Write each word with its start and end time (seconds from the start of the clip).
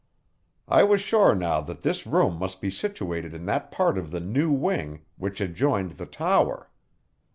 I 0.67 0.81
was 0.81 0.99
sure 0.99 1.35
now 1.35 1.61
that 1.61 1.83
this 1.83 2.07
room 2.07 2.39
must 2.39 2.59
be 2.59 2.71
situated 2.71 3.35
in 3.35 3.45
that 3.45 3.69
part 3.69 3.99
of 3.99 4.09
the 4.09 4.19
new 4.19 4.51
wing 4.51 5.05
which 5.17 5.39
adjoined 5.39 5.91
the 5.91 6.07
tower. 6.07 6.71